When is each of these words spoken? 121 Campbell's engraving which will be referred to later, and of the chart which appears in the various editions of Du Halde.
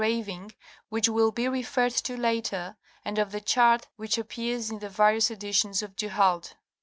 121 0.01 0.25
Campbell's 0.25 0.49
engraving 0.49 0.67
which 0.89 1.09
will 1.09 1.31
be 1.31 1.47
referred 1.47 1.91
to 1.91 2.17
later, 2.17 2.75
and 3.05 3.19
of 3.19 3.31
the 3.31 3.39
chart 3.39 3.87
which 3.97 4.17
appears 4.17 4.71
in 4.71 4.79
the 4.79 4.89
various 4.89 5.29
editions 5.29 5.83
of 5.83 5.95
Du 5.95 6.09
Halde. 6.09 6.53